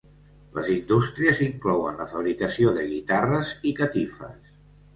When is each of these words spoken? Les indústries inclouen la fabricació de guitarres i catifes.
Les 0.59 0.71
indústries 0.75 1.41
inclouen 1.49 2.01
la 2.01 2.09
fabricació 2.15 2.73
de 2.81 2.89
guitarres 2.89 3.55
i 3.73 3.77
catifes. 3.83 4.53